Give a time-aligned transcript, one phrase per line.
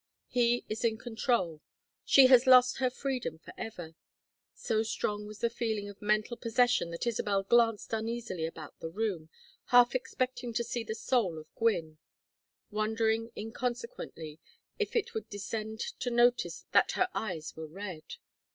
[0.29, 1.61] He is in control.
[2.03, 3.93] She has lost her freedom for ever.
[4.55, 9.29] So strong was the feeling of mental possession that Isabel glanced uneasily about the room,
[9.65, 11.99] half expecting to see the soul of Gwynne;
[12.71, 14.39] wondering inconsequently
[14.79, 18.15] if it would descend to notice that her eyes were red.